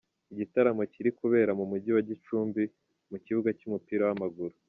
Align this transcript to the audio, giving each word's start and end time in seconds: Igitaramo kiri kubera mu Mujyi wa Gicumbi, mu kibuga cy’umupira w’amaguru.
Igitaramo 0.33 0.83
kiri 0.93 1.09
kubera 1.19 1.51
mu 1.59 1.65
Mujyi 1.71 1.91
wa 1.95 2.01
Gicumbi, 2.09 2.63
mu 3.09 3.17
kibuga 3.23 3.49
cy’umupira 3.59 4.03
w’amaguru. 4.07 4.55